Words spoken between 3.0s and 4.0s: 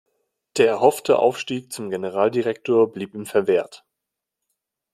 ihm verwehrt.